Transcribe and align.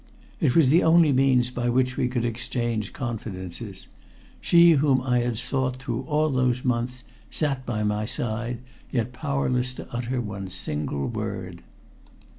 It 0.39 0.55
was 0.55 0.69
the 0.69 0.81
only 0.81 1.11
means 1.11 1.51
by 1.51 1.69
which 1.69 1.95
we 1.95 2.07
could 2.07 2.25
exchange 2.25 2.91
confidences. 2.91 3.85
She 4.41 4.71
whom 4.71 4.99
I 4.99 5.19
had 5.19 5.37
sought 5.37 5.75
through 5.75 6.05
all 6.07 6.29
those 6.31 6.65
months 6.65 7.03
sat 7.29 7.61
at 7.69 7.85
my 7.85 8.07
side, 8.07 8.61
yet 8.89 9.13
powerless 9.13 9.75
to 9.75 9.87
utter 9.95 10.19
one 10.19 10.49
single 10.49 11.07
word. 11.07 11.61